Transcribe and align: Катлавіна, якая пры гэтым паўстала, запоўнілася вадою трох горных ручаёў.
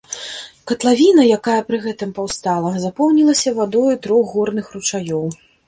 Катлавіна, 0.69 1.25
якая 1.37 1.57
пры 1.67 1.77
гэтым 1.85 2.15
паўстала, 2.17 2.73
запоўнілася 2.87 3.55
вадою 3.61 3.93
трох 4.07 4.35
горных 4.41 4.75
ручаёў. 4.77 5.25